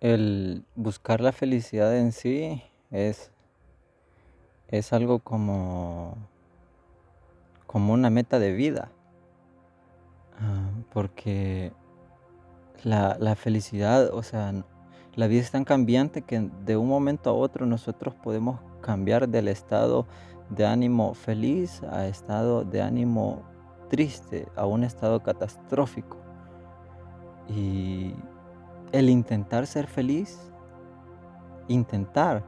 El 0.00 0.64
buscar 0.74 1.20
la 1.20 1.32
felicidad 1.32 1.96
en 1.96 2.12
sí 2.12 2.62
es, 2.90 3.30
es 4.68 4.92
algo 4.92 5.20
como, 5.20 6.16
como 7.66 7.92
una 7.92 8.10
meta 8.10 8.38
de 8.38 8.52
vida, 8.52 8.90
ah, 10.38 10.70
porque 10.92 11.72
la, 12.82 13.16
la 13.18 13.36
felicidad, 13.36 14.12
o 14.12 14.22
sea, 14.22 14.52
la 15.14 15.26
vida 15.28 15.40
es 15.40 15.50
tan 15.50 15.64
cambiante 15.64 16.20
que 16.22 16.50
de 16.66 16.76
un 16.76 16.88
momento 16.88 17.30
a 17.30 17.32
otro 17.32 17.64
nosotros 17.64 18.14
podemos 18.14 18.60
cambiar 18.82 19.28
del 19.28 19.48
estado 19.48 20.06
de 20.50 20.66
ánimo 20.66 21.14
feliz 21.14 21.82
a 21.84 22.06
estado 22.06 22.64
de 22.64 22.82
ánimo 22.82 23.42
triste, 23.88 24.46
a 24.56 24.66
un 24.66 24.84
estado 24.84 25.22
catastrófico. 25.22 26.18
Y 27.48 28.14
el 28.92 29.08
intentar 29.08 29.66
ser 29.66 29.86
feliz, 29.86 30.38
intentar, 31.68 32.44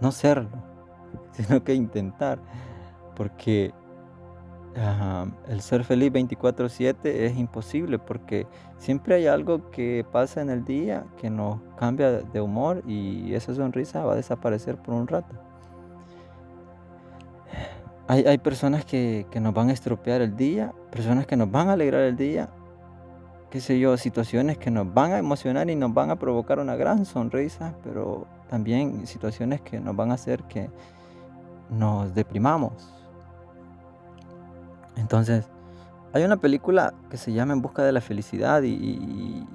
no 0.00 0.12
serlo, 0.12 0.62
sino 1.32 1.62
que 1.62 1.74
intentar, 1.74 2.38
porque 3.14 3.72
el 5.48 5.62
ser 5.62 5.84
feliz 5.84 6.12
24/7 6.12 6.96
es 7.04 7.36
imposible, 7.36 7.98
porque 7.98 8.46
siempre 8.78 9.14
hay 9.14 9.26
algo 9.26 9.70
que 9.70 10.04
pasa 10.12 10.42
en 10.42 10.50
el 10.50 10.64
día 10.64 11.04
que 11.18 11.30
nos 11.30 11.60
cambia 11.78 12.10
de 12.10 12.40
humor 12.40 12.82
y 12.86 13.32
esa 13.34 13.54
sonrisa 13.54 14.04
va 14.04 14.12
a 14.12 14.16
desaparecer 14.16 14.76
por 14.76 14.94
un 14.94 15.06
rato. 15.06 15.34
Hay, 18.08 18.24
hay 18.24 18.38
personas 18.38 18.84
que, 18.84 19.26
que 19.30 19.40
nos 19.40 19.52
van 19.54 19.70
a 19.70 19.72
estropear 19.72 20.20
el 20.20 20.36
día, 20.36 20.72
personas 20.90 21.26
que 21.26 21.36
nos 21.36 21.50
van 21.50 21.70
a 21.70 21.72
alegrar 21.72 22.02
el 22.02 22.16
día, 22.16 22.50
qué 23.50 23.60
sé 23.60 23.78
yo, 23.78 23.96
situaciones 23.96 24.58
que 24.58 24.70
nos 24.70 24.92
van 24.92 25.12
a 25.12 25.18
emocionar 25.18 25.70
y 25.70 25.76
nos 25.76 25.92
van 25.94 26.10
a 26.10 26.16
provocar 26.16 26.58
una 26.58 26.76
gran 26.76 27.04
sonrisa, 27.04 27.74
pero 27.84 28.26
también 28.48 29.06
situaciones 29.06 29.60
que 29.60 29.80
nos 29.80 29.94
van 29.94 30.10
a 30.10 30.14
hacer 30.14 30.42
que 30.44 30.70
nos 31.70 32.14
deprimamos. 32.14 32.92
Entonces, 34.96 35.48
hay 36.12 36.24
una 36.24 36.36
película 36.38 36.94
que 37.10 37.16
se 37.16 37.32
llama 37.32 37.52
En 37.52 37.62
Busca 37.62 37.82
de 37.84 37.92
la 37.92 38.00
Felicidad 38.00 38.62
y, 38.62 39.46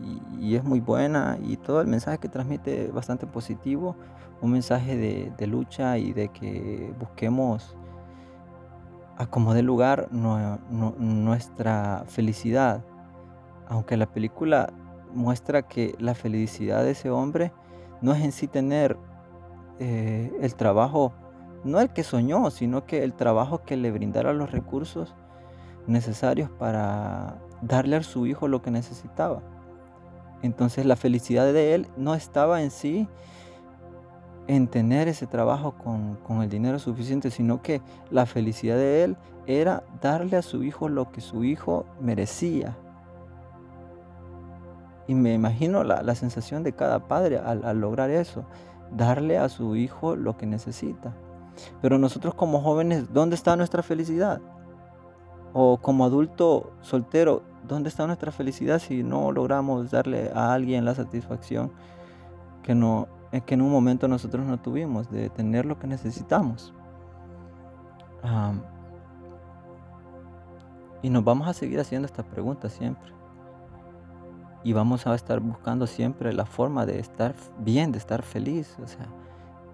es 0.41 0.63
muy 0.63 0.79
buena 0.79 1.37
y 1.41 1.55
todo 1.57 1.81
el 1.81 1.87
mensaje 1.87 2.17
que 2.17 2.27
transmite 2.27 2.85
es 2.85 2.93
bastante 2.93 3.25
positivo, 3.25 3.95
un 4.41 4.51
mensaje 4.51 4.97
de, 4.97 5.47
lucha 5.47 5.97
y 5.97 6.13
de 6.13 6.27
que 6.27 6.93
busquemos 6.99 7.75
a 9.17 9.27
como 9.27 9.53
dé 9.53 9.61
lugar 9.63 10.09
nue- 10.11 10.59
nu- 10.69 10.95
nuestra 10.97 12.03
felicidad 12.07 12.83
aunque 13.71 13.95
la 13.95 14.05
película 14.05 14.73
muestra 15.13 15.61
que 15.61 15.95
la 15.97 16.13
felicidad 16.13 16.83
de 16.83 16.91
ese 16.91 17.09
hombre 17.09 17.53
no 18.01 18.13
es 18.13 18.21
en 18.21 18.33
sí 18.33 18.47
tener 18.47 18.97
eh, 19.79 20.29
el 20.41 20.55
trabajo, 20.55 21.13
no 21.63 21.79
el 21.79 21.89
que 21.89 22.03
soñó, 22.03 22.51
sino 22.51 22.85
que 22.85 23.03
el 23.03 23.13
trabajo 23.13 23.63
que 23.63 23.77
le 23.77 23.89
brindara 23.91 24.33
los 24.33 24.51
recursos 24.51 25.15
necesarios 25.87 26.49
para 26.49 27.39
darle 27.61 27.95
a 27.95 28.03
su 28.03 28.27
hijo 28.27 28.49
lo 28.49 28.61
que 28.61 28.71
necesitaba. 28.71 29.41
Entonces 30.41 30.85
la 30.85 30.97
felicidad 30.97 31.45
de 31.53 31.73
él 31.73 31.87
no 31.95 32.13
estaba 32.13 32.61
en 32.63 32.71
sí 32.71 33.07
en 34.47 34.67
tener 34.67 35.07
ese 35.07 35.27
trabajo 35.27 35.77
con, 35.77 36.15
con 36.17 36.41
el 36.41 36.49
dinero 36.49 36.77
suficiente, 36.77 37.31
sino 37.31 37.61
que 37.61 37.81
la 38.09 38.25
felicidad 38.25 38.75
de 38.75 39.05
él 39.05 39.17
era 39.47 39.83
darle 40.01 40.35
a 40.35 40.41
su 40.41 40.61
hijo 40.61 40.89
lo 40.89 41.09
que 41.09 41.21
su 41.21 41.45
hijo 41.45 41.85
merecía. 42.01 42.75
Y 45.11 45.13
me 45.13 45.33
imagino 45.33 45.83
la, 45.83 46.03
la 46.03 46.15
sensación 46.15 46.63
de 46.63 46.71
cada 46.71 47.09
padre 47.09 47.37
al, 47.37 47.81
lograr 47.81 48.09
eso, 48.09 48.45
darle 48.95 49.37
a 49.37 49.49
su 49.49 49.75
hijo 49.75 50.15
lo 50.15 50.37
que 50.37 50.45
necesita. 50.45 51.13
Pero 51.81 51.97
nosotros 51.97 52.33
como 52.33 52.61
jóvenes, 52.61 53.11
¿dónde 53.11 53.35
está 53.35 53.57
nuestra 53.57 53.83
felicidad? 53.83 54.39
O 55.51 55.79
como 55.81 56.05
adulto 56.05 56.71
soltero, 56.79 57.43
¿dónde 57.67 57.89
está 57.89 58.07
nuestra 58.07 58.31
felicidad 58.31 58.79
si 58.79 59.03
no 59.03 59.33
logramos 59.33 59.91
darle 59.91 60.31
a 60.33 60.53
alguien 60.53 60.85
la 60.85 60.95
satisfacción 60.95 61.73
que, 62.63 62.73
no, 62.73 63.09
eh, 63.33 63.41
que 63.41 63.55
en 63.55 63.63
un 63.63 63.69
momento 63.69 64.07
nosotros 64.07 64.45
no 64.45 64.61
tuvimos, 64.61 65.11
de 65.11 65.29
tener 65.29 65.65
lo 65.65 65.77
que 65.77 65.87
necesitamos? 65.87 66.73
Am, 68.23 68.61
y 71.01 71.09
nos 71.09 71.25
vamos 71.25 71.49
a 71.49 71.53
seguir 71.53 71.81
haciendo 71.81 72.05
esta 72.05 72.23
pregunta 72.23 72.69
siempre. 72.69 73.20
Y 74.63 74.73
vamos 74.73 75.07
a 75.07 75.15
estar 75.15 75.39
buscando 75.39 75.87
siempre 75.87 76.33
la 76.33 76.45
forma 76.45 76.85
de 76.85 76.99
estar 76.99 77.35
bien, 77.59 77.91
de 77.91 77.97
estar 77.97 78.21
feliz. 78.21 78.77
O 78.83 78.87
sea, 78.87 79.07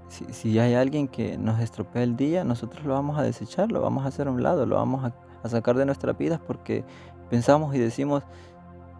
si, 0.07 0.25
si 0.33 0.59
hay 0.59 0.75
alguien 0.75 1.07
que 1.07 1.37
nos 1.37 1.59
estropea 1.59 2.03
el 2.03 2.15
día, 2.15 2.43
nosotros 2.43 2.85
lo 2.85 2.93
vamos 2.93 3.17
a 3.17 3.23
desechar, 3.23 3.71
lo 3.71 3.81
vamos 3.81 4.05
a 4.05 4.07
hacer 4.07 4.27
a 4.27 4.31
un 4.31 4.41
lado, 4.41 4.65
lo 4.65 4.75
vamos 4.75 5.03
a, 5.03 5.13
a 5.43 5.49
sacar 5.49 5.75
de 5.75 5.85
nuestras 5.85 6.17
vidas 6.17 6.39
porque 6.45 6.85
pensamos 7.29 7.75
y 7.75 7.79
decimos, 7.79 8.23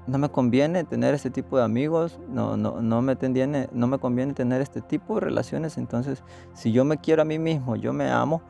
no 0.08 0.18
me 0.18 0.30
conviene 0.30 0.86
tener 0.86 1.14
este 1.14 1.30
tipo 1.30 1.58
de 1.58 1.64
amigos, 1.64 2.20
no, 2.30 2.56
no, 2.56 2.82
no, 2.82 3.02
me 3.02 3.16
conviene, 3.18 3.70
no 3.74 3.88
me 3.88 4.00
conviene 4.00 4.34
tener 4.34 4.62
este 4.62 4.82
tipo 4.82 5.16
de 5.16 5.22
relaciones. 5.22 5.78
Entonces, 5.78 6.24
si 6.54 6.72
yo 6.72 6.86
me 6.86 6.98
quiero 6.98 7.22
a 7.22 7.26
mí 7.26 7.38
mismo, 7.38 7.76
yo 7.76 7.94
me 7.94 8.10
amo, 8.10 8.42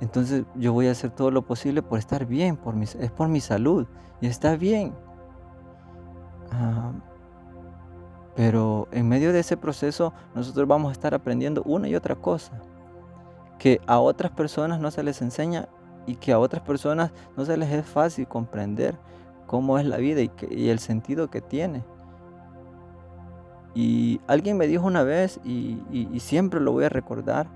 entonces 0.00 0.44
yo 0.54 0.72
voy 0.72 0.86
a 0.86 0.92
hacer 0.92 1.10
todo 1.10 1.30
lo 1.30 1.42
posible 1.42 1.82
por 1.82 1.98
estar 1.98 2.26
bien, 2.26 2.56
por 2.56 2.74
mi, 2.74 2.84
es 2.84 3.10
por 3.10 3.28
mi 3.28 3.40
salud. 3.40 3.86
Y 4.20 4.28
está 4.28 4.56
bien. 4.56 4.94
Ah, 6.56 6.92
pero 8.36 8.86
en 8.92 9.08
medio 9.08 9.32
de 9.32 9.40
ese 9.40 9.56
proceso 9.56 10.12
nosotros 10.34 10.68
vamos 10.68 10.90
a 10.90 10.92
estar 10.92 11.14
aprendiendo 11.14 11.62
una 11.64 11.88
y 11.88 11.94
otra 11.96 12.14
cosa 12.14 12.52
que 13.58 13.80
a 13.86 13.98
otras 13.98 14.30
personas 14.32 14.80
no 14.80 14.90
se 14.90 15.02
les 15.02 15.20
enseña 15.22 15.68
y 16.06 16.16
que 16.16 16.32
a 16.32 16.38
otras 16.38 16.62
personas 16.62 17.12
no 17.36 17.44
se 17.44 17.56
les 17.56 17.70
es 17.72 17.86
fácil 17.86 18.28
comprender 18.28 18.96
cómo 19.46 19.78
es 19.78 19.86
la 19.86 19.96
vida 19.96 20.20
y, 20.20 20.68
el 20.68 20.78
sentido 20.78 21.28
que 21.30 21.40
tiene. 21.40 21.84
Y 23.74 24.20
alguien 24.26 24.56
me 24.56 24.66
dijo 24.66 24.86
una 24.86 25.02
vez 25.02 25.40
y, 25.44 25.82
y- 25.90 26.08
y 26.12 26.20
siempre 26.20 26.60
lo 26.60 26.72
voy 26.72 26.84
a 26.84 26.88
recordar 26.88 27.48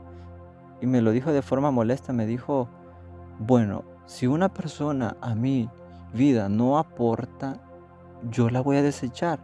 y 0.80 0.86
me 0.86 1.02
lo 1.02 1.10
dijo 1.12 1.32
de 1.32 1.42
forma 1.42 1.70
molesta, 1.70 2.12
me 2.12 2.26
dijo, 2.26 2.68
bueno, 3.38 3.84
si 4.06 4.26
una 4.26 4.48
persona 4.48 5.16
a 5.20 5.34
mi 5.34 5.68
vida 6.14 6.48
no 6.48 6.78
aporta, 6.78 7.60
yo 8.30 8.50
la 8.50 8.60
voy 8.60 8.76
a 8.76 8.82
desechar. 8.82 9.40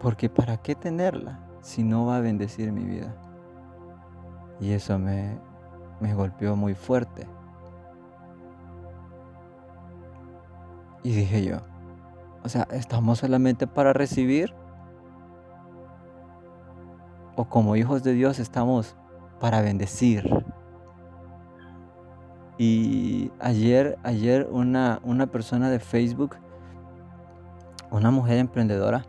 Porque 0.00 0.28
¿para 0.28 0.56
qué 0.58 0.74
tenerla 0.74 1.40
si 1.60 1.82
no 1.82 2.06
va 2.06 2.16
a 2.16 2.20
bendecir 2.20 2.72
mi 2.72 2.84
vida? 2.84 3.14
Y 4.60 4.72
eso 4.72 4.98
me, 4.98 5.38
me 6.00 6.14
golpeó 6.14 6.56
muy 6.56 6.74
fuerte. 6.74 7.26
Y 11.02 11.12
dije 11.12 11.44
yo, 11.44 11.58
o 12.42 12.48
sea, 12.48 12.66
¿estamos 12.70 13.18
solamente 13.18 13.66
para 13.66 13.92
recibir? 13.92 14.54
¿O 17.36 17.46
como 17.46 17.76
hijos 17.76 18.02
de 18.02 18.12
Dios 18.12 18.38
estamos 18.38 18.96
para 19.40 19.60
bendecir? 19.60 20.44
Y 22.56 23.32
ayer, 23.40 23.98
ayer 24.02 24.48
una, 24.50 25.00
una 25.02 25.26
persona 25.26 25.70
de 25.70 25.80
Facebook, 25.80 26.36
una 27.94 28.10
mujer 28.10 28.38
emprendedora, 28.38 29.04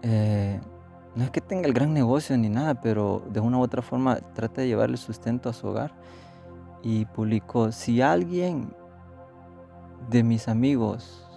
eh, 0.00 0.60
no 1.14 1.24
es 1.24 1.30
que 1.30 1.42
tenga 1.42 1.66
el 1.66 1.74
gran 1.74 1.92
negocio 1.92 2.36
ni 2.38 2.48
nada, 2.48 2.80
pero 2.80 3.22
de 3.30 3.40
una 3.40 3.58
u 3.58 3.60
otra 3.60 3.82
forma 3.82 4.16
trata 4.32 4.62
de 4.62 4.68
llevarle 4.68 4.96
sustento 4.96 5.50
a 5.50 5.52
su 5.52 5.68
hogar. 5.68 5.92
Y 6.82 7.04
publicó, 7.04 7.70
si 7.70 8.00
alguien 8.00 8.74
de 10.08 10.22
mis 10.22 10.48
amigos 10.48 11.28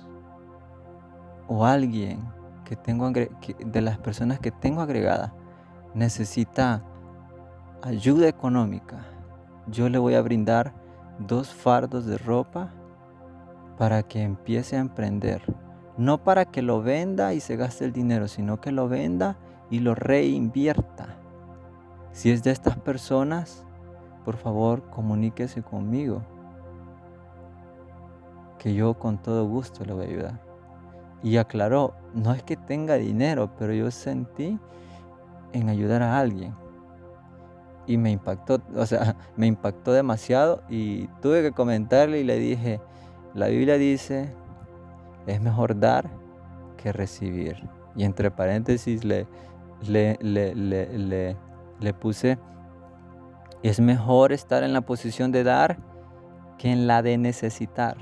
o 1.47 1.65
alguien 1.65 2.25
que 2.63 2.75
tengo 2.75 3.11
que- 3.13 3.29
de 3.59 3.81
las 3.81 3.97
personas 3.97 4.39
que 4.39 4.51
tengo 4.51 4.81
agregada 4.81 5.33
necesita 5.93 6.81
ayuda 7.83 8.27
económica, 8.27 9.05
yo 9.67 9.89
le 9.89 9.97
voy 9.97 10.15
a 10.15 10.21
brindar 10.21 10.73
dos 11.19 11.53
fardos 11.53 12.05
de 12.05 12.17
ropa 12.17 12.69
para 13.77 14.03
que 14.03 14.23
empiece 14.23 14.77
a 14.77 14.79
emprender. 14.79 15.64
No 15.97 16.17
para 16.17 16.45
que 16.45 16.61
lo 16.61 16.81
venda 16.81 17.33
y 17.33 17.39
se 17.39 17.55
gaste 17.55 17.85
el 17.85 17.93
dinero, 17.93 18.27
sino 18.27 18.59
que 18.59 18.71
lo 18.71 18.89
venda 18.89 19.37
y 19.69 19.79
lo 19.79 19.95
reinvierta. 19.95 21.15
Si 22.11 22.31
es 22.31 22.43
de 22.43 22.51
estas 22.51 22.77
personas, 22.77 23.65
por 24.23 24.37
favor 24.37 24.89
comuníquese 24.89 25.61
conmigo, 25.61 26.21
que 28.57 28.73
yo 28.73 28.95
con 28.95 29.17
todo 29.17 29.45
gusto 29.47 29.85
le 29.85 29.93
voy 29.93 30.05
a 30.05 30.09
ayudar. 30.09 30.39
Y 31.23 31.37
aclaró, 31.37 31.93
no 32.13 32.33
es 32.33 32.43
que 32.43 32.57
tenga 32.57 32.95
dinero, 32.95 33.51
pero 33.57 33.73
yo 33.73 33.91
sentí 33.91 34.59
en 35.53 35.69
ayudar 35.69 36.01
a 36.03 36.19
alguien. 36.19 36.53
Y 37.87 37.97
me 37.97 38.11
impactó, 38.11 38.61
o 38.75 38.85
sea, 38.85 39.15
me 39.37 39.47
impactó 39.47 39.93
demasiado 39.93 40.61
y 40.69 41.07
tuve 41.21 41.41
que 41.41 41.51
comentarle 41.51 42.19
y 42.19 42.23
le 42.23 42.37
dije, 42.37 42.81
la 43.33 43.47
Biblia 43.47 43.77
dice, 43.77 44.33
es 45.27 45.41
mejor 45.41 45.79
dar 45.79 46.09
que 46.77 46.91
recibir. 46.91 47.67
Y 47.95 48.03
entre 48.03 48.31
paréntesis 48.31 49.03
le, 49.03 49.27
le, 49.87 50.17
le, 50.21 51.37
le 51.79 51.93
puse, 51.93 52.37
es 53.63 53.79
mejor 53.79 54.31
estar 54.31 54.63
en 54.63 54.73
la 54.73 54.81
posición 54.81 55.31
de 55.31 55.43
dar 55.43 55.77
que 56.57 56.71
en 56.71 56.87
la 56.87 57.01
de 57.01 57.17
necesitar. 57.17 57.97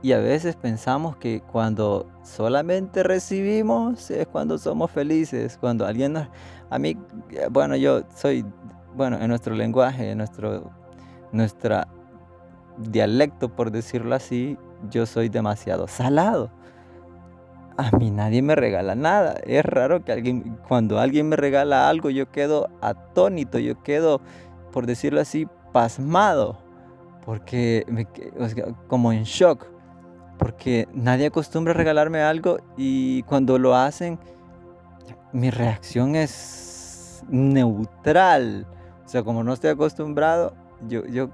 Y 0.00 0.12
a 0.12 0.18
veces 0.18 0.54
pensamos 0.54 1.16
que 1.16 1.40
cuando 1.40 2.06
solamente 2.22 3.02
recibimos 3.02 4.10
es 4.10 4.28
cuando 4.28 4.56
somos 4.56 4.90
felices, 4.90 5.58
cuando 5.58 5.84
alguien 5.84 6.12
nos... 6.12 6.28
A 6.70 6.78
mí, 6.78 6.96
bueno, 7.50 7.74
yo 7.74 8.02
soy, 8.14 8.44
bueno, 8.94 9.18
en 9.20 9.28
nuestro 9.28 9.54
lenguaje, 9.54 10.12
en 10.12 10.18
nuestro 10.18 10.70
nuestra 11.32 11.86
dialecto, 12.78 13.48
por 13.48 13.70
decirlo 13.70 14.14
así, 14.14 14.56
yo 14.90 15.06
soy 15.06 15.28
demasiado 15.28 15.86
salado. 15.86 16.50
A 17.76 17.96
mí 17.96 18.10
nadie 18.10 18.42
me 18.42 18.56
regala 18.56 18.94
nada. 18.94 19.34
Es 19.44 19.64
raro 19.64 20.04
que 20.04 20.12
alguien, 20.12 20.58
cuando 20.66 20.98
alguien 20.98 21.28
me 21.28 21.36
regala 21.36 21.88
algo, 21.88 22.10
yo 22.10 22.30
quedo 22.30 22.68
atónito, 22.80 23.58
yo 23.58 23.82
quedo, 23.82 24.20
por 24.72 24.86
decirlo 24.86 25.20
así, 25.20 25.46
pasmado, 25.72 26.58
porque 27.24 27.84
me, 27.88 28.06
como 28.88 29.12
en 29.12 29.22
shock 29.22 29.66
porque 30.38 30.88
nadie 30.94 31.26
acostumbra 31.26 31.72
a 31.72 31.76
regalarme 31.76 32.22
algo 32.22 32.58
y 32.76 33.22
cuando 33.24 33.58
lo 33.58 33.74
hacen, 33.74 34.18
mi 35.32 35.50
reacción 35.50 36.14
es 36.14 37.24
neutral. 37.28 38.66
O 39.04 39.08
sea, 39.08 39.22
como 39.22 39.42
no 39.42 39.52
estoy 39.52 39.70
acostumbrado, 39.70 40.54
yo, 40.86 41.04
yo 41.06 41.30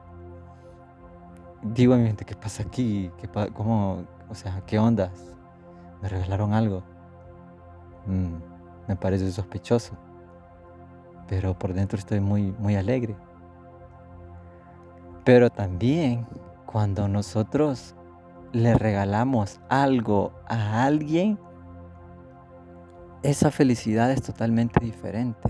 digo 1.64 1.94
a 1.94 1.96
mi 1.96 2.05
mente, 2.05 2.25
¿qué 2.25 2.37
pasa 2.37 2.62
aquí? 2.62 3.11
¿Qué 3.19 3.28
¿Cómo? 3.52 4.05
O 4.28 4.34
sea, 4.34 4.62
¿qué 4.66 4.78
ondas? 4.78 5.32
¿Me 6.02 6.08
regalaron 6.08 6.52
algo? 6.52 6.82
Mm, 8.06 8.37
me 8.88 8.96
parece 8.96 9.31
sospechoso. 9.32 9.96
Pero 11.26 11.58
por 11.58 11.72
dentro 11.72 11.99
estoy 11.99 12.20
muy, 12.20 12.52
muy 12.58 12.76
alegre. 12.76 13.16
Pero 15.25 15.49
también 15.49 16.26
cuando 16.66 17.08
nosotros 17.08 17.94
le 18.52 18.75
regalamos 18.75 19.61
algo 19.70 20.32
a 20.46 20.84
alguien, 20.84 21.38
esa 23.22 23.50
felicidad 23.50 24.11
es 24.11 24.22
totalmente 24.22 24.84
diferente. 24.84 25.49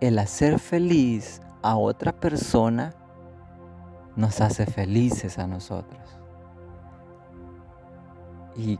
El 0.00 0.18
hacer 0.18 0.58
feliz 0.58 1.40
a 1.62 1.76
otra 1.76 2.12
persona 2.12 2.94
nos 4.16 4.40
hace 4.40 4.66
felices 4.66 5.38
a 5.38 5.46
nosotros. 5.46 6.00
Y 8.56 8.78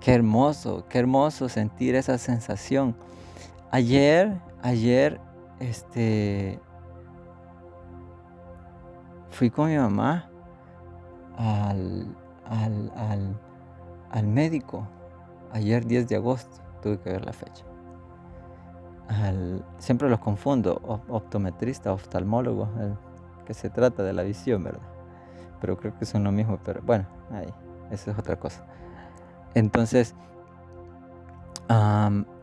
qué 0.00 0.14
hermoso, 0.14 0.84
qué 0.88 0.98
hermoso 0.98 1.48
sentir 1.48 1.94
esa 1.94 2.18
sensación. 2.18 2.96
Ayer, 3.70 4.40
ayer, 4.62 5.20
este, 5.60 6.58
fui 9.30 9.50
con 9.50 9.70
mi 9.70 9.76
mamá 9.76 10.28
al, 11.36 12.06
al, 14.10 14.26
médico. 14.26 14.86
Ayer 15.52 15.84
10 15.84 16.08
de 16.08 16.16
agosto, 16.16 16.62
tuve 16.82 16.98
que 16.98 17.10
ver 17.10 17.24
la 17.24 17.32
fecha. 17.32 17.64
siempre 19.78 20.08
los 20.08 20.18
confundo, 20.20 20.80
optometrista, 21.08 21.92
oftalmólogo, 21.92 22.68
que 23.44 23.54
se 23.54 23.70
trata 23.70 24.02
de 24.02 24.12
la 24.12 24.22
visión, 24.22 24.64
¿verdad? 24.64 24.80
Pero 25.60 25.76
creo 25.76 25.96
que 25.98 26.04
son 26.04 26.24
lo 26.24 26.32
mismo, 26.32 26.58
pero 26.64 26.80
bueno, 26.82 27.06
ahí, 27.30 27.48
eso 27.90 28.10
es 28.10 28.18
otra 28.18 28.36
cosa. 28.36 28.64
Entonces, 29.54 30.14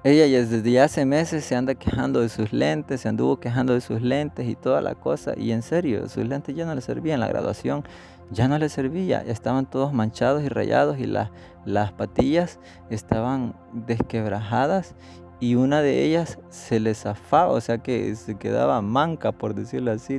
ella 0.03 0.25
ya 0.25 0.45
desde 0.45 0.79
hace 0.79 1.05
meses 1.05 1.43
se 1.45 1.55
anda 1.55 1.75
quejando 1.75 2.21
de 2.21 2.29
sus 2.29 2.51
lentes, 2.53 3.01
se 3.01 3.09
anduvo 3.09 3.39
quejando 3.39 3.73
de 3.73 3.81
sus 3.81 4.01
lentes 4.01 4.47
y 4.47 4.55
toda 4.55 4.81
la 4.81 4.95
cosa. 4.95 5.33
Y 5.37 5.51
en 5.51 5.61
serio, 5.61 6.07
sus 6.07 6.25
lentes 6.25 6.55
ya 6.55 6.65
no 6.65 6.73
le 6.73 6.81
servían. 6.81 7.19
La 7.19 7.27
graduación 7.27 7.83
ya 8.31 8.47
no 8.47 8.57
le 8.57 8.69
servía, 8.69 9.23
ya 9.23 9.31
estaban 9.31 9.69
todos 9.69 9.93
manchados 9.93 10.43
y 10.43 10.49
rayados 10.49 10.97
y 10.99 11.05
las 11.05 11.91
patillas 11.93 12.59
estaban 12.89 13.55
desquebrajadas 13.73 14.95
y 15.39 15.55
una 15.55 15.81
de 15.81 16.03
ellas 16.03 16.37
se 16.49 16.79
le 16.79 16.93
zafaba, 16.93 17.51
o 17.51 17.61
sea 17.61 17.77
que 17.77 18.13
se 18.15 18.35
quedaba 18.35 18.81
manca, 18.81 19.31
por 19.31 19.55
decirlo 19.55 19.91
así, 19.91 20.17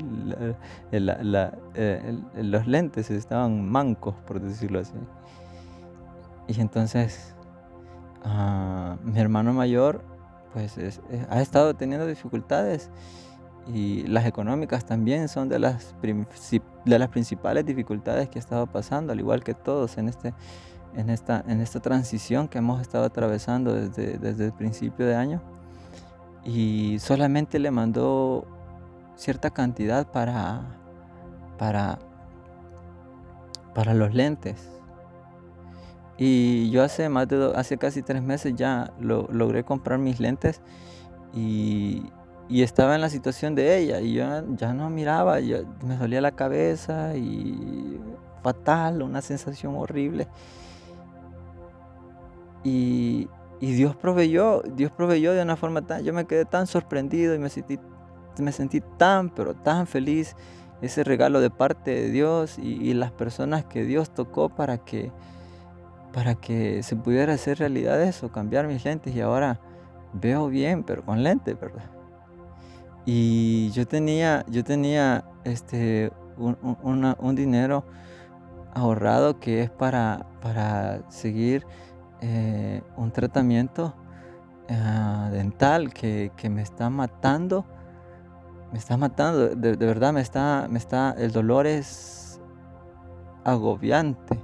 eh, 0.92 2.18
los 2.36 2.66
lentes 2.66 3.10
estaban 3.10 3.68
mancos, 3.68 4.14
por 4.26 4.40
decirlo 4.40 4.80
así. 4.80 4.94
Y 6.48 6.60
entonces 6.60 7.34
ah, 8.24 8.96
mi 9.04 9.18
hermano 9.20 9.52
mayor 9.52 10.02
pues 10.52 10.78
ha 11.28 11.40
estado 11.40 11.74
teniendo 11.74 12.06
dificultades 12.06 12.90
y 13.68 14.02
las 14.06 14.26
económicas 14.26 14.84
también 14.84 15.28
son 15.28 15.48
de 15.48 15.58
las, 15.58 15.94
de 16.02 16.98
las 16.98 17.08
principales 17.08 17.64
dificultades 17.66 18.28
que 18.28 18.38
ha 18.38 18.40
estado 18.40 18.66
pasando, 18.66 19.12
al 19.12 19.20
igual 19.20 19.44
que 19.44 19.54
todos 19.54 19.98
en, 19.98 20.08
este, 20.08 20.34
en, 20.96 21.10
esta, 21.10 21.44
en 21.46 21.60
esta 21.60 21.80
transición 21.80 22.48
que 22.48 22.58
hemos 22.58 22.80
estado 22.80 23.04
atravesando 23.04 23.74
desde, 23.74 24.18
desde 24.18 24.46
el 24.46 24.52
principio 24.52 25.06
de 25.06 25.14
año. 25.14 25.42
Y 26.44 26.98
solamente 27.00 27.58
le 27.58 27.70
mandó 27.70 28.46
cierta 29.16 29.50
cantidad 29.50 30.10
para, 30.10 30.62
para, 31.58 31.98
para 33.74 33.94
los 33.94 34.14
lentes. 34.14 34.68
Y 36.16 36.70
yo 36.70 36.82
hace 36.82 37.08
más 37.08 37.28
de 37.28 37.52
hace 37.54 37.78
casi 37.78 38.02
tres 38.02 38.22
meses 38.22 38.54
ya 38.54 38.92
lo, 39.00 39.26
logré 39.30 39.64
comprar 39.64 39.98
mis 39.98 40.20
lentes 40.20 40.60
y, 41.32 42.02
y 42.50 42.62
estaba 42.62 42.94
en 42.94 43.00
la 43.00 43.08
situación 43.08 43.54
de 43.54 43.78
ella 43.78 44.00
y 44.00 44.14
yo 44.14 44.24
ya 44.56 44.74
no 44.74 44.90
miraba, 44.90 45.38
me 45.86 45.96
dolía 45.96 46.20
la 46.20 46.32
cabeza 46.32 47.16
y 47.16 47.98
fatal, 48.42 49.02
una 49.02 49.22
sensación 49.22 49.76
horrible. 49.76 50.26
Y, 52.64 53.28
Dios 53.60 53.94
proveyó, 53.94 54.62
Dios 54.62 54.90
proveyó 54.90 55.34
de 55.34 55.42
una 55.42 55.54
forma 55.54 55.82
tan, 55.82 56.02
yo 56.02 56.14
me 56.14 56.24
quedé 56.26 56.46
tan 56.46 56.66
sorprendido 56.66 57.34
y 57.34 57.38
me 57.38 57.50
sentí, 57.50 57.78
me 58.38 58.52
sentí 58.52 58.80
tan, 58.96 59.28
pero 59.28 59.54
tan 59.54 59.86
feliz 59.86 60.34
ese 60.80 61.04
regalo 61.04 61.40
de 61.40 61.50
parte 61.50 61.90
de 61.90 62.10
Dios 62.10 62.58
y, 62.58 62.94
las 62.94 63.12
personas 63.12 63.64
que 63.66 63.84
Dios 63.84 64.10
tocó 64.14 64.48
para 64.48 64.78
que, 64.78 65.12
para 66.12 66.36
que 66.36 66.82
se 66.82 66.96
pudiera 66.96 67.34
hacer 67.34 67.58
realidad 67.58 68.02
eso, 68.02 68.32
cambiar 68.32 68.66
mis 68.66 68.84
lentes 68.84 69.14
y 69.14 69.20
ahora 69.20 69.60
veo 70.14 70.48
bien, 70.48 70.82
pero 70.82 71.04
con 71.04 71.22
lentes, 71.22 71.58
¿verdad? 71.60 71.84
Y 73.04 73.70
yo 73.70 73.86
tenía, 73.86 74.44
yo 74.48 74.64
tenía 74.64 75.24
este, 75.44 76.12
un, 76.36 77.34
dinero 77.34 77.84
ahorrado 78.74 79.40
que 79.40 79.62
es 79.62 79.70
para, 79.70 80.26
para 80.40 81.02
seguir 81.10 81.66
eh, 82.20 82.82
un 82.96 83.10
tratamiento 83.12 83.94
ah, 84.68 85.30
dental 85.32 85.92
que, 85.92 86.30
me 86.50 86.62
está 86.62 86.90
matando. 86.90 87.64
Me 88.72 88.78
está 88.78 88.96
matando, 88.96 89.48
de, 89.48 89.74
verdad 89.74 90.12
me 90.12 90.20
está, 90.20 90.68
me 90.70 90.78
está, 90.78 91.14
el 91.18 91.32
dolor 91.32 91.66
es 91.66 92.40
agobiante, 93.42 94.38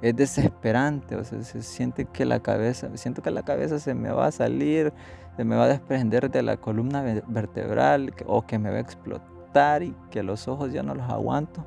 es 0.00 0.16
desesperante, 0.16 1.14
o 1.14 1.24
sea, 1.24 1.42
se 1.42 1.60
siente 1.60 2.06
que 2.06 2.24
la 2.24 2.40
cabeza, 2.40 2.88
siento 2.94 3.20
que 3.20 3.30
la 3.30 3.42
cabeza 3.42 3.78
se 3.78 3.92
me 3.92 4.10
va 4.10 4.28
a 4.28 4.32
salir, 4.32 4.94
se 5.36 5.44
me 5.44 5.56
va 5.56 5.64
a 5.64 5.68
desprender 5.68 6.30
de 6.30 6.42
la 6.42 6.56
columna 6.56 7.02
vertebral 7.26 8.14
o 8.26 8.46
que 8.46 8.58
me 8.58 8.70
va 8.70 8.76
a 8.76 8.80
explotar 8.80 9.82
y 9.82 9.94
que 10.10 10.22
los 10.22 10.48
ojos 10.48 10.72
ya 10.72 10.82
no 10.82 10.94
los 10.94 11.10
aguanto. 11.10 11.66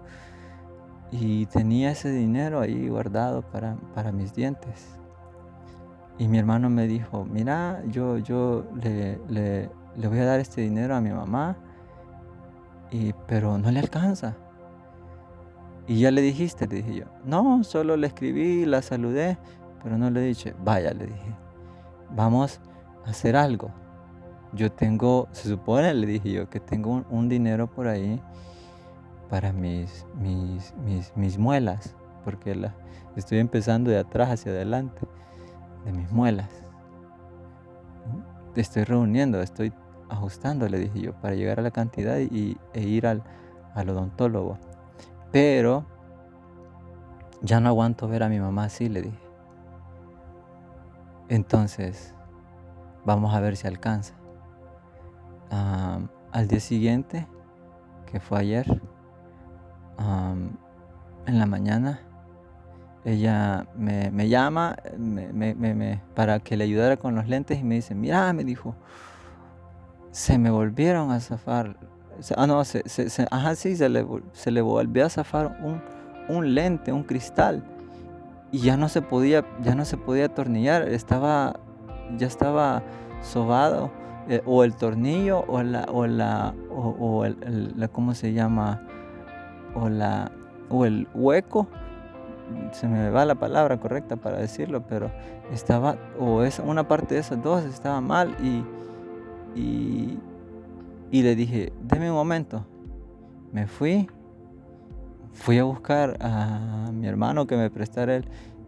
Y 1.12 1.46
tenía 1.48 1.92
ese 1.92 2.12
dinero 2.12 2.60
ahí 2.60 2.88
guardado 2.88 3.44
para, 3.44 3.76
para 3.94 4.12
mis 4.12 4.34
dientes. 4.34 4.99
Y 6.20 6.28
mi 6.28 6.38
hermano 6.38 6.70
me 6.70 6.86
dijo, 6.86 7.26
mira, 7.26 7.82
yo, 7.88 8.18
yo 8.20 8.66
le, 8.84 9.20
le, 9.30 9.70
le 9.96 10.08
voy 10.08 10.20
a 10.20 10.26
dar 10.26 10.40
este 10.40 10.62
dinero 10.62 10.96
a 10.96 11.02
mi 11.02 11.10
mamá, 11.10 11.58
y, 12.92 13.14
pero 13.28 13.58
no 13.58 13.72
le 13.72 13.80
alcanza. 13.80 14.36
Y 15.88 16.02
ya 16.02 16.12
le 16.12 16.22
dijiste, 16.22 16.68
le 16.68 16.76
dije 16.78 16.96
yo. 16.96 17.06
No, 17.26 17.64
solo 17.64 17.98
le 17.98 18.08
escribí, 18.08 18.66
la 18.66 18.82
saludé, 18.82 19.38
pero 19.82 19.98
no 19.98 20.12
le 20.12 20.22
dije, 20.22 20.54
vaya, 20.64 20.94
le 20.94 21.08
dije, 21.08 21.36
vamos 22.16 22.62
hacer 23.06 23.36
algo. 23.36 23.72
Yo 24.54 24.72
tengo, 24.72 25.28
se 25.32 25.50
supone, 25.50 25.94
le 25.94 26.08
dije 26.08 26.32
yo, 26.32 26.50
que 26.50 26.60
tengo 26.60 27.04
un, 27.10 27.30
dinero 27.30 27.68
por 27.68 27.88
ahí 27.88 28.22
para 29.30 29.54
mis, 29.54 30.06
mis, 30.20 30.74
mis, 31.16 31.38
muelas, 31.38 31.96
porque 32.24 32.56
la, 32.56 32.74
estoy 33.16 33.38
empezando 33.40 33.92
de 33.92 34.00
atrás 34.00 34.30
hacia 34.30 34.52
adelante, 34.52 35.02
de 35.86 35.92
mis 35.92 36.12
muelas. 36.12 36.50
Estoy 38.56 38.84
reuniendo, 38.84 39.42
estoy 39.42 39.74
ajustando, 40.10 40.68
le 40.68 40.80
dije 40.80 41.00
yo, 41.00 41.14
para 41.14 41.36
llegar 41.36 41.60
a 41.60 41.62
la 41.62 41.72
cantidad 41.72 42.18
y, 42.18 42.58
e 42.74 42.82
ir 42.82 43.08
al, 43.08 43.24
al 43.74 43.90
odontólogo. 43.90 44.58
Pero 45.32 45.86
ya 47.42 47.60
no 47.60 47.70
aguanto 47.70 48.08
ver 48.08 48.24
a 48.24 48.30
mi 48.30 48.40
mamá 48.40 48.66
así, 48.66 48.90
le 48.90 49.04
dije. 49.04 49.30
Entonces, 51.30 52.16
vamos 53.06 53.34
a 53.34 53.40
ver 53.40 53.56
si 53.56 53.68
alcanza. 53.68 54.16
al 55.52 56.48
día 56.48 56.60
siguiente, 56.60 57.28
que 58.12 58.20
fue 58.20 58.40
ayer, 58.40 58.82
en 61.26 61.40
la 61.40 61.46
mañana, 61.46 62.02
ella 63.06 63.66
me, 63.76 64.30
llama 64.30 64.76
para 66.16 66.40
que 66.40 66.58
le 66.58 66.66
ayudara 66.66 66.98
con 66.98 67.16
los 67.16 67.28
lentes 67.28 67.60
y 67.60 67.64
me 67.64 67.76
dice, 67.76 67.96
mira, 67.96 68.32
me 68.34 68.44
dijo, 68.44 68.76
se 70.12 70.38
me 70.38 70.50
volvieron 70.50 71.12
a 71.12 71.20
zafar. 71.20 71.78
Ah, 72.36 72.48
no, 72.48 72.64
se, 72.66 72.84
ajá, 73.32 73.56
sí, 73.56 73.78
se 73.78 73.88
le, 73.88 74.06
se 74.34 74.52
le 74.52 74.62
volvió 74.62 75.06
a 75.06 75.10
zafar 75.10 75.58
un, 75.64 75.82
un 76.28 76.54
lente, 76.54 76.92
un 76.92 77.04
cristal. 77.04 77.64
Y 78.52 78.60
ya 78.60 78.76
no 78.76 78.90
se 78.90 79.02
podía, 79.02 79.46
ya 79.62 79.76
no 79.76 79.86
se 79.86 79.96
podía 79.96 80.26
atornillar, 80.26 80.90
estaba, 80.90 81.60
ya 82.18 82.28
estaba 82.28 82.84
sobado. 83.22 83.92
Eh, 84.28 84.44
o 84.46 84.64
el 84.64 84.76
tornillo 84.76 85.44
o 85.48 85.64
la, 85.64 85.88
o 85.92 86.06
la, 86.06 86.54
o, 86.70 87.26
el, 87.26 87.90
¿cómo 87.92 88.14
se 88.14 88.34
llama? 88.34 88.80
O 89.74 89.90
la, 89.90 90.32
o 90.70 90.86
el 90.86 91.08
hueco 91.16 91.68
se 92.72 92.88
me 92.88 93.10
va 93.10 93.26
la 93.26 93.36
palabra 93.36 93.80
correcta 93.80 94.16
para 94.16 94.38
decirlo, 94.38 94.86
pero 94.88 95.12
estaba, 95.52 95.98
o 96.20 96.44
es 96.44 96.60
una 96.60 96.88
parte 96.88 97.16
de 97.16 97.22
esas 97.22 97.42
dos 97.42 97.64
estaba 97.64 98.02
mal 98.02 98.36
y, 98.42 98.64
y, 99.60 101.22
le 101.22 101.36
dije, 101.36 101.74
deme 101.82 102.10
un 102.10 102.16
momento. 102.16 102.66
Me 103.52 103.68
fui, 103.68 104.08
fui 105.34 105.58
a 105.58 105.64
buscar 105.64 106.18
a 106.22 106.92
mi 106.94 107.08
hermano 107.08 107.48
que 107.48 107.58
me 107.58 107.70
prestara 107.70 108.16
el, 108.16 108.26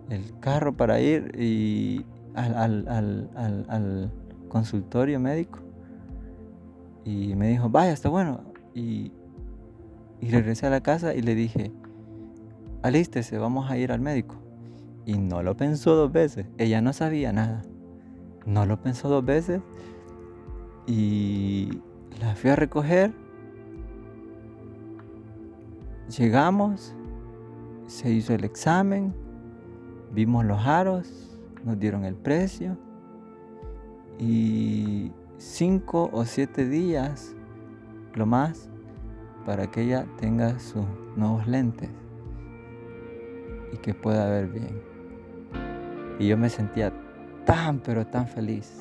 el 0.10 0.40
carro 0.40 0.74
para 0.74 1.00
ir 1.00 1.40
y 1.40 2.06
al, 2.34 2.88
al, 2.88 4.12
consultorio 4.50 5.20
médico. 5.20 5.60
Y 7.06 7.36
me 7.36 7.48
dijo, 7.48 7.70
vaya, 7.70 7.94
está 7.94 8.10
bueno. 8.10 8.42
Y, 8.74 9.12
y 10.20 10.30
regresé 10.30 10.68
a 10.68 10.70
la 10.70 10.82
casa 10.82 11.14
y 11.14 11.22
le 11.22 11.36
dije, 11.36 11.72
alístese, 12.82 13.38
vamos 13.38 13.70
a 13.70 13.78
ir 13.78 13.92
al 13.92 14.02
médico. 14.02 14.36
Y 15.06 15.18
no 15.18 15.42
lo 15.44 15.56
pensó 15.58 15.96
dos 15.96 16.12
veces. 16.12 16.48
Ella 16.58 16.82
no 16.82 16.94
sabía 16.94 17.32
nada. 17.32 17.64
No 18.46 18.66
lo 18.66 18.82
pensó 18.82 19.10
dos 19.10 19.26
veces. 19.26 19.62
Y 20.86 21.82
la 22.20 22.36
fui 22.36 22.50
a 22.50 22.56
recoger. 22.56 23.14
Llegamos. 26.18 26.96
Se 27.88 28.12
hizo 28.12 28.34
el 28.34 28.44
examen. 28.44 29.14
Vimos 30.12 30.46
los 30.46 30.66
aros. 30.66 31.38
Nos 31.64 31.80
dieron 31.80 32.06
el 32.06 32.16
precio. 32.16 32.78
Y 34.20 35.12
cinco 35.38 36.12
o 36.14 36.26
siete 36.26 36.68
días, 36.68 37.36
lo 38.14 38.28
más, 38.28 38.70
para 39.48 39.72
que 39.72 39.82
ella 39.82 40.06
tenga 40.20 40.60
sus 40.60 40.86
nuevos 41.16 41.48
lentes 41.48 41.90
y 43.72 43.78
que 43.78 43.94
pueda 43.94 44.30
ver 44.30 44.48
bien. 44.48 44.82
Y 46.20 46.28
yo 46.28 46.38
me 46.38 46.50
sentía 46.50 46.92
tan, 47.46 47.80
pero 47.80 48.06
tan 48.06 48.28
feliz. 48.28 48.80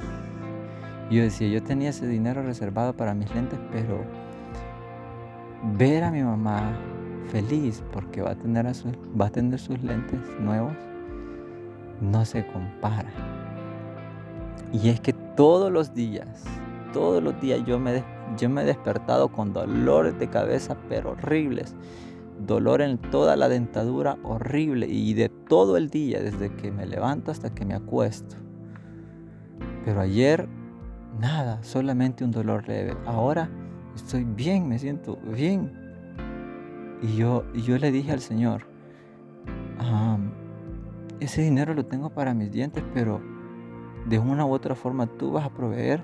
Yo 1.11 1.23
decía, 1.23 1.49
yo 1.49 1.62
tenía 1.62 1.90
ese 1.90 2.06
dinero 2.06 2.42
reservado 2.42 2.92
para 2.94 3.14
mis 3.14 3.35
lentes, 3.35 3.59
pero 3.73 4.04
ver 5.76 6.04
a 6.04 6.11
mi 6.11 6.23
mamá 6.23 6.73
feliz 7.30 7.82
porque 7.92 8.23
va 8.23 8.32
a 8.32 8.35
tener, 8.35 8.66
va 9.20 9.26
a 9.26 9.30
tener 9.30 9.59
sus 9.59 9.82
lentes 9.82 10.20
nuevos, 10.40 10.73
no 12.00 12.25
se 12.25 12.47
compara. 12.47 13.11
Y 14.73 14.88
es 14.88 15.00
que 15.00 15.12
todos 15.12 15.73
los 15.73 15.94
días, 15.94 16.44
todos 16.92 17.23
los 17.23 17.40
días 17.40 17.61
yo 17.66 17.78
me, 17.78 18.04
yo 18.38 18.49
me 18.49 18.62
he 18.62 18.64
despertado 18.64 19.28
con 19.28 19.52
dolores 19.52 20.18
de 20.18 20.28
cabeza, 20.28 20.76
pero 20.88 21.12
horribles 21.12 21.75
dolor 22.47 22.82
en 22.82 22.99
toda 22.99 23.37
la 23.37 23.49
dentadura 23.49 24.18
horrible 24.23 24.87
y 24.88 25.14
de 25.14 25.28
todo 25.28 25.76
el 25.76 25.90
día, 25.90 26.20
desde 26.20 26.54
que 26.54 26.70
me 26.70 26.87
levanto 26.87 27.30
hasta 27.30 27.54
que 27.54 27.64
me 27.64 27.75
acuesto. 27.75 28.37
Pero 29.85 30.00
ayer 30.00 30.49
nada, 31.18 31.62
solamente 31.62 32.25
un 32.25 32.30
dolor 32.30 32.66
leve. 32.68 32.97
Ahora 33.06 33.50
estoy 33.94 34.25
bien, 34.25 34.68
me 34.68 34.78
siento 34.78 35.16
bien. 35.16 35.73
Y 37.02 37.16
yo, 37.16 37.44
y 37.54 37.62
yo 37.62 37.78
le 37.78 37.90
dije 37.90 38.12
al 38.12 38.20
Señor, 38.20 38.66
ese 41.18 41.42
dinero 41.42 41.75
lo 41.75 41.85
tengo 41.87 42.11
para 42.11 42.35
mis 42.35 42.50
dientes, 42.50 42.82
pero 42.94 43.20
de 44.09 44.18
una 44.18 44.47
u 44.47 44.52
otra 44.52 44.75
forma 44.75 45.06
tú 45.06 45.32
vas 45.32 45.44
a 45.44 45.50
proveer. 45.50 46.02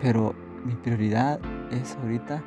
Pero 0.00 0.34
mi 0.64 0.74
prioridad 0.74 1.40
es 1.70 1.96
ahorita 2.02 2.42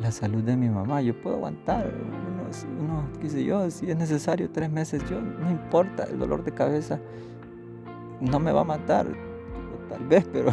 la 0.00 0.12
salud 0.12 0.42
de 0.42 0.56
mi 0.56 0.68
mamá. 0.68 1.02
Yo 1.02 1.20
puedo 1.20 1.36
aguantar 1.36 1.92
unos, 2.40 2.66
unos, 2.78 3.32
sé 3.32 3.44
yo, 3.44 3.70
si 3.70 3.90
es 3.90 3.96
necesario 3.96 4.50
tres 4.50 4.70
meses, 4.70 5.02
yo 5.08 5.20
no 5.20 5.50
importa, 5.50 6.04
el 6.04 6.18
dolor 6.18 6.44
de 6.44 6.52
cabeza 6.52 7.00
no 8.20 8.38
me 8.38 8.52
va 8.52 8.62
a 8.62 8.64
matar, 8.64 9.06
tal 9.88 10.06
vez, 10.06 10.26
pero, 10.32 10.50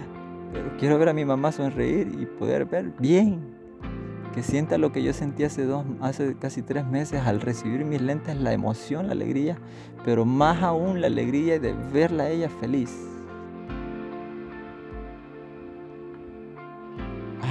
pero 0.52 0.76
quiero 0.78 0.98
ver 0.98 1.08
a 1.08 1.12
mi 1.12 1.24
mamá 1.24 1.52
sonreír 1.52 2.08
y 2.20 2.26
poder 2.26 2.66
ver 2.66 2.92
bien, 2.98 3.54
que 4.34 4.42
sienta 4.42 4.76
lo 4.76 4.92
que 4.92 5.02
yo 5.02 5.12
sentí 5.12 5.44
hace 5.44 5.64
dos, 5.64 5.84
hace 6.00 6.36
casi 6.36 6.60
tres 6.62 6.86
meses 6.86 7.22
al 7.22 7.40
recibir 7.40 7.84
mis 7.84 8.02
lentes, 8.02 8.36
la 8.36 8.52
emoción, 8.52 9.06
la 9.06 9.12
alegría, 9.12 9.58
pero 10.04 10.24
más 10.24 10.62
aún 10.62 11.00
la 11.00 11.06
alegría 11.06 11.58
de 11.58 11.72
verla 11.72 12.24
a 12.24 12.30
ella 12.30 12.50
feliz. 12.50 13.15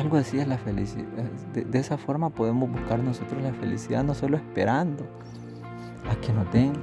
Algo 0.06 0.18
así 0.18 0.38
es 0.38 0.48
la 0.48 0.60
felicidad. 0.60 1.08
De, 1.52 1.80
esa 1.80 1.98
forma 1.98 2.30
podemos 2.30 2.70
buscar 2.70 3.00
nosotros 3.00 3.42
la 3.42 3.52
felicidad, 3.54 4.04
no 4.04 4.14
solo 4.14 4.38
esperando 4.38 5.04
a 6.08 6.16
que 6.22 6.32
nos 6.32 6.52
den, 6.52 6.74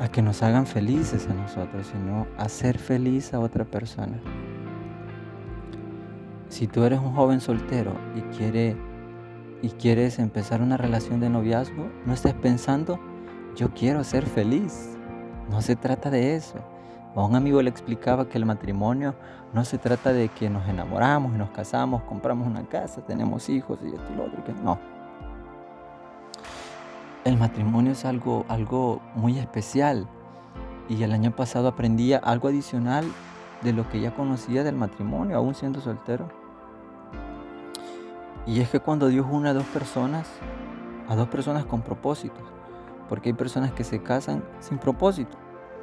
a 0.00 0.08
que 0.08 0.22
nos 0.22 0.42
hagan 0.42 0.66
felices 0.66 1.28
a 1.28 1.34
nosotros, 1.34 1.86
sino 1.92 2.26
a 2.38 2.48
ser 2.48 2.78
feliz 2.78 3.34
a 3.34 3.40
otra 3.40 3.66
persona. 3.66 4.18
Si 6.48 6.66
tú 6.66 6.84
eres 6.84 7.00
un 7.00 7.12
joven 7.12 7.42
soltero 7.42 7.92
y, 8.16 8.22
quiere, 8.34 8.74
y 9.60 9.68
quieres 9.68 10.18
empezar 10.20 10.62
una 10.62 10.78
relación 10.78 11.20
de 11.20 11.28
noviazgo, 11.28 11.90
no 12.06 12.14
estés 12.14 12.32
pensando, 12.32 12.98
yo 13.56 13.74
quiero 13.74 14.04
ser 14.04 14.24
feliz. 14.24 14.96
No 15.50 15.60
se 15.60 15.76
trata 15.76 16.08
de 16.08 16.34
eso. 16.34 16.60
A 17.18 17.24
un 17.24 17.34
amigo 17.34 17.60
le 17.60 17.68
explicaba 17.68 18.28
que 18.28 18.38
el 18.38 18.46
matrimonio 18.46 19.16
no 19.52 19.64
se 19.64 19.76
trata 19.76 20.12
de 20.12 20.28
que 20.28 20.48
nos 20.48 20.68
enamoramos 20.68 21.34
y 21.34 21.38
nos 21.38 21.50
casamos, 21.50 22.04
compramos 22.04 22.46
una 22.46 22.62
casa, 22.68 23.04
tenemos 23.04 23.48
hijos 23.48 23.80
y 23.82 23.88
esto 23.88 24.04
y 24.12 24.16
lo 24.16 24.26
otro. 24.26 24.44
Que 24.44 24.52
no. 24.52 24.78
El 27.24 27.36
matrimonio 27.36 27.90
es 27.90 28.04
algo, 28.04 28.44
algo 28.46 29.02
muy 29.16 29.36
especial. 29.36 30.06
Y 30.88 31.02
el 31.02 31.10
año 31.10 31.32
pasado 31.32 31.66
aprendí 31.66 32.12
algo 32.12 32.46
adicional 32.46 33.04
de 33.62 33.72
lo 33.72 33.88
que 33.88 33.98
ya 33.98 34.14
conocía 34.14 34.62
del 34.62 34.76
matrimonio, 34.76 35.38
aún 35.38 35.56
siendo 35.56 35.80
soltero. 35.80 36.28
Y 38.46 38.60
es 38.60 38.70
que 38.70 38.78
cuando 38.78 39.08
Dios 39.08 39.26
une 39.28 39.48
a 39.48 39.54
dos 39.54 39.66
personas, 39.66 40.28
a 41.08 41.16
dos 41.16 41.26
personas 41.26 41.64
con 41.64 41.82
propósitos, 41.82 42.44
porque 43.08 43.30
hay 43.30 43.34
personas 43.34 43.72
que 43.72 43.82
se 43.82 44.04
casan 44.04 44.44
sin 44.60 44.78
propósito 44.78 45.36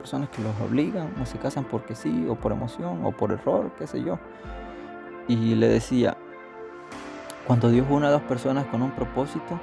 personas 0.06 0.30
que 0.30 0.44
los 0.44 0.54
obligan 0.62 1.12
o 1.20 1.26
se 1.26 1.40
casan 1.40 1.64
porque 1.64 1.96
sí, 1.96 2.28
o 2.30 2.36
por 2.36 2.52
emoción, 2.52 3.04
o 3.04 3.12
por 3.12 3.32
error, 3.32 3.72
qué 3.76 3.88
sé 3.88 4.04
yo. 4.04 4.20
Y 5.28 5.56
le 5.56 5.68
decía, 5.68 6.16
cuando 7.48 7.72
Dios 7.72 7.88
une 7.90 8.06
a 8.06 8.12
dos 8.12 8.22
personas 8.22 8.68
con 8.68 8.84
un 8.84 8.92
propósito, 8.92 9.60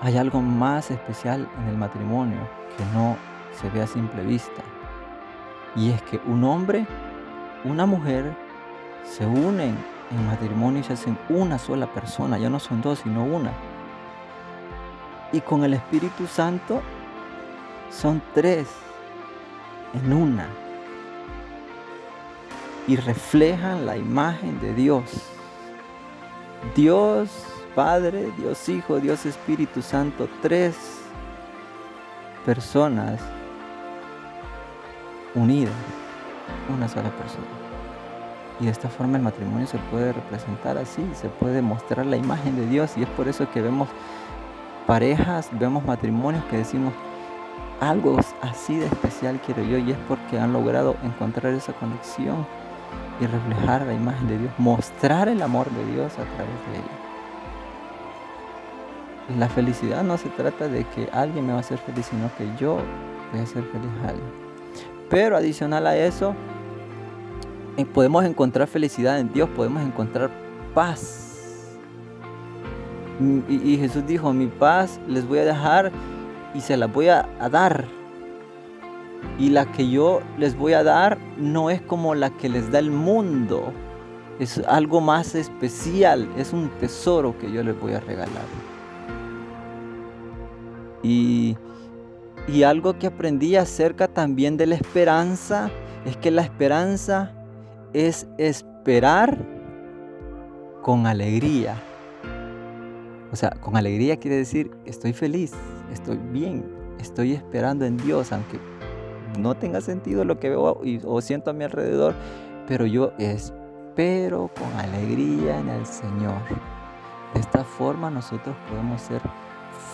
hay 0.00 0.18
algo 0.18 0.40
más 0.40 0.92
especial 0.92 1.48
en 1.58 1.68
el 1.68 1.76
matrimonio 1.76 2.38
que 2.76 2.84
no 2.96 3.16
se 3.50 3.68
ve 3.70 3.82
a 3.82 3.88
simple 3.88 4.22
vista. 4.22 4.62
Y 5.74 5.90
es 5.90 6.00
que 6.02 6.20
un 6.26 6.44
hombre, 6.44 6.86
una 7.64 7.86
mujer, 7.86 8.36
se 9.02 9.26
unen 9.26 9.76
en 10.12 10.26
matrimonio 10.28 10.78
y 10.78 10.84
se 10.84 10.92
hacen 10.92 11.18
una 11.28 11.58
sola 11.58 11.92
persona, 11.92 12.38
ya 12.38 12.50
no 12.50 12.60
son 12.60 12.80
dos, 12.82 13.00
sino 13.00 13.24
una. 13.24 13.50
Y 15.32 15.40
con 15.40 15.64
el 15.64 15.74
Espíritu 15.74 16.28
Santo 16.28 16.80
son 17.90 18.22
tres 18.32 18.83
en 19.94 20.12
una 20.12 20.48
y 22.86 22.96
reflejan 22.96 23.86
la 23.86 23.96
imagen 23.96 24.60
de 24.60 24.74
Dios. 24.74 25.04
Dios 26.74 27.30
Padre, 27.74 28.30
Dios 28.38 28.68
Hijo, 28.68 29.00
Dios 29.00 29.26
Espíritu 29.26 29.82
Santo, 29.82 30.28
tres 30.42 30.76
personas 32.44 33.20
unidas, 35.34 35.74
una 36.72 36.88
sola 36.88 37.10
persona. 37.10 37.46
Y 38.60 38.66
de 38.66 38.70
esta 38.70 38.88
forma 38.88 39.16
el 39.16 39.24
matrimonio 39.24 39.66
se 39.66 39.78
puede 39.90 40.12
representar 40.12 40.78
así, 40.78 41.02
se 41.14 41.28
puede 41.28 41.60
mostrar 41.62 42.06
la 42.06 42.16
imagen 42.16 42.54
de 42.54 42.66
Dios 42.66 42.96
y 42.96 43.02
es 43.02 43.08
por 43.10 43.26
eso 43.26 43.50
que 43.50 43.60
vemos 43.60 43.88
parejas, 44.86 45.48
vemos 45.52 45.84
matrimonios 45.84 46.44
que 46.44 46.58
decimos, 46.58 46.92
algo 47.80 48.18
así 48.42 48.76
de 48.76 48.86
especial 48.86 49.40
quiero 49.44 49.62
yo 49.62 49.78
y 49.78 49.90
es 49.92 49.98
porque 50.08 50.38
han 50.38 50.52
logrado 50.52 50.96
encontrar 51.02 51.52
esa 51.54 51.72
conexión 51.72 52.46
y 53.20 53.26
reflejar 53.26 53.86
la 53.86 53.94
imagen 53.94 54.28
de 54.28 54.38
Dios, 54.38 54.52
mostrar 54.58 55.28
el 55.28 55.42
amor 55.42 55.70
de 55.70 55.84
Dios 55.92 56.12
a 56.14 56.24
través 56.24 56.58
de 56.70 56.76
ella. 56.76 57.04
La 59.38 59.48
felicidad 59.48 60.02
no 60.02 60.18
se 60.18 60.28
trata 60.30 60.68
de 60.68 60.84
que 60.84 61.08
alguien 61.12 61.46
me 61.46 61.52
va 61.52 61.58
a 61.58 61.60
hacer 61.60 61.78
feliz, 61.78 62.06
sino 62.06 62.30
que 62.36 62.46
yo 62.58 62.78
voy 63.32 63.40
a 63.40 63.44
hacer 63.44 63.62
feliz 63.64 63.90
a 64.04 64.08
alguien. 64.08 64.44
Pero 65.08 65.36
adicional 65.36 65.86
a 65.86 65.96
eso, 65.96 66.34
eh, 67.76 67.84
podemos 67.86 68.24
encontrar 68.24 68.68
felicidad 68.68 69.18
en 69.18 69.32
Dios, 69.32 69.48
podemos 69.50 69.82
encontrar 69.82 70.30
paz. 70.74 71.78
Y, 73.48 73.76
Jesús 73.76 74.04
dijo, 74.06 74.32
mi 74.32 74.48
paz 74.48 74.98
les 75.06 75.26
voy 75.26 75.38
a 75.38 75.44
dejar 75.44 75.92
y 76.54 76.60
se 76.60 76.76
las 76.76 76.92
voy 76.92 77.08
a, 77.08 77.28
a 77.40 77.48
dar. 77.48 77.84
Y 79.38 79.50
la 79.50 79.70
que 79.72 79.90
yo 79.90 80.20
les 80.38 80.56
voy 80.56 80.74
a 80.74 80.82
dar 80.82 81.18
no 81.36 81.70
es 81.70 81.82
como 81.82 82.14
la 82.14 82.30
que 82.30 82.48
les 82.48 82.70
da 82.70 82.78
el 82.78 82.90
mundo. 82.90 83.72
Es 84.38 84.58
algo 84.66 85.00
más 85.00 85.34
especial, 85.34 86.28
es 86.36 86.52
un 86.52 86.68
tesoro 86.80 87.36
que 87.38 87.50
yo 87.50 87.62
les 87.62 87.78
voy 87.78 87.92
a 87.92 88.00
regalar. 88.00 88.44
Y, 91.02 91.56
y 92.48 92.62
algo 92.62 92.98
que 92.98 93.08
aprendí 93.08 93.56
acerca 93.56 94.08
también 94.08 94.56
de 94.56 94.66
la 94.66 94.74
esperanza 94.74 95.70
es 96.04 96.16
que 96.16 96.30
la 96.30 96.42
esperanza 96.42 97.32
es 97.92 98.26
esperar 98.38 99.38
con 100.82 101.06
alegría. 101.06 101.76
O 103.34 103.36
sea, 103.36 103.50
con 103.50 103.76
alegría 103.76 104.16
quiere 104.16 104.36
decir 104.36 104.70
estoy 104.84 105.12
feliz, 105.12 105.50
estoy 105.92 106.18
bien, 106.18 106.64
estoy 107.00 107.32
esperando 107.32 107.84
en 107.84 107.96
Dios, 107.96 108.30
aunque 108.30 108.60
no 109.40 109.56
tenga 109.56 109.80
sentido 109.80 110.24
lo 110.24 110.38
que 110.38 110.50
veo 110.50 110.80
o 111.04 111.20
siento 111.20 111.50
a 111.50 111.52
mi 111.52 111.64
alrededor, 111.64 112.14
pero 112.68 112.86
yo 112.86 113.10
espero 113.18 114.52
con 114.56 114.72
alegría 114.78 115.58
en 115.58 115.68
el 115.68 115.84
Señor. 115.84 116.38
De 117.34 117.40
esta 117.40 117.64
forma 117.64 118.08
nosotros 118.08 118.54
podemos 118.70 119.02
ser 119.02 119.20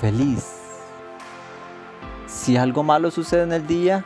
felices. 0.02 0.60
Si 2.26 2.58
algo 2.58 2.82
malo 2.82 3.10
sucede 3.10 3.44
en 3.44 3.52
el 3.52 3.66
día, 3.66 4.04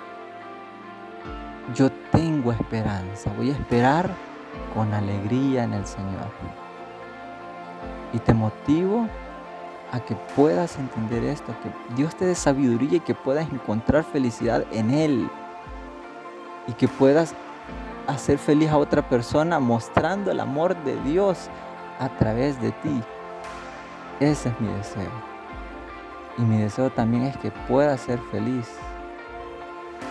yo 1.74 1.90
tengo 2.12 2.52
esperanza. 2.52 3.32
Voy 3.36 3.50
a 3.50 3.54
esperar 3.54 4.08
con 4.76 4.94
alegría 4.94 5.64
en 5.64 5.72
el 5.72 5.84
Señor. 5.84 6.30
Y 8.12 8.20
te 8.20 8.32
motivo 8.32 9.08
a 9.94 10.00
que 10.00 10.16
puedas 10.34 10.76
entender 10.76 11.22
esto, 11.22 11.54
que 11.62 11.94
Dios 11.94 12.16
te 12.16 12.24
dé 12.24 12.34
sabiduría 12.34 12.96
y 12.96 13.00
que 13.00 13.14
puedas 13.14 13.48
encontrar 13.52 14.02
felicidad 14.02 14.64
en 14.72 14.90
Él. 14.90 15.30
Y 16.66 16.72
que 16.72 16.88
puedas 16.88 17.32
hacer 18.08 18.38
feliz 18.38 18.70
a 18.70 18.78
otra 18.78 19.08
persona 19.08 19.60
mostrando 19.60 20.32
el 20.32 20.40
amor 20.40 20.74
de 20.82 21.00
Dios 21.04 21.48
a 22.00 22.08
través 22.08 22.60
de 22.60 22.72
ti. 22.72 23.02
Ese 24.18 24.48
es 24.48 24.60
mi 24.60 24.66
deseo. 24.72 25.12
Y 26.38 26.42
mi 26.42 26.58
deseo 26.58 26.90
también 26.90 27.22
es 27.22 27.36
que 27.36 27.52
puedas 27.52 28.00
ser 28.00 28.18
feliz. 28.32 28.68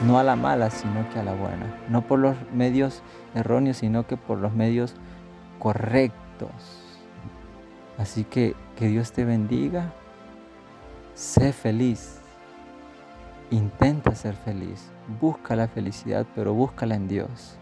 No 0.07 0.17
a 0.17 0.23
la 0.23 0.37
mala, 0.37 0.69
sino 0.69 1.09
que 1.09 1.19
a 1.19 1.23
la 1.23 1.33
buena. 1.33 1.77
No 1.89 2.03
por 2.03 2.19
los 2.19 2.37
medios 2.53 3.03
erróneos, 3.35 3.77
sino 3.77 4.07
que 4.07 4.15
por 4.15 4.37
los 4.37 4.53
medios 4.53 4.95
correctos. 5.59 6.82
Así 7.97 8.23
que 8.23 8.55
que 8.75 8.87
Dios 8.87 9.11
te 9.11 9.23
bendiga. 9.25 9.93
Sé 11.15 11.53
feliz. 11.53 12.19
Intenta 13.51 14.15
ser 14.15 14.35
feliz. 14.35 14.89
Busca 15.21 15.55
la 15.55 15.67
felicidad, 15.67 16.25
pero 16.35 16.53
búscala 16.53 16.95
en 16.95 17.07
Dios. 17.07 17.55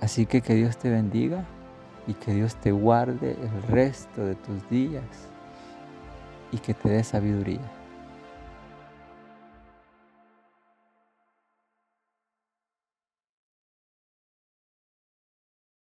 Así 0.00 0.26
que 0.26 0.42
que 0.42 0.54
Dios 0.54 0.76
te 0.76 0.90
bendiga 0.90 1.44
y 2.06 2.14
que 2.14 2.34
Dios 2.34 2.54
te 2.56 2.72
guarde 2.72 3.36
el 3.40 3.62
resto 3.62 4.24
de 4.24 4.34
tus 4.34 4.68
días 4.68 5.04
y 6.52 6.58
que 6.58 6.74
te 6.74 6.90
dé 6.90 7.02
sabiduría. 7.02 7.75